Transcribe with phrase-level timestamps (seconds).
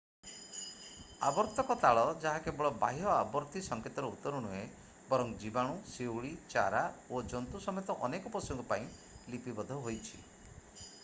[1.27, 4.63] ଆବର୍ତ୍ତକ ତାଳ ଯାହା କେବଳ ବାହ୍ୟ ଆବର୍ତ୍ତି ସଂକେତର ଉତ୍ତର ନୁହେଁ
[5.11, 6.81] ବରଂ ଜୀବାଣୁ ଶିଉଳି ଚାରା
[7.11, 8.89] ଓ ଜନ୍ତୁ ସମେତ ଅନେକ ପଶୁଙ୍କ ପାଇଁ
[9.37, 10.25] ଲିପିବଦ୍ଧ ହୋଇଛି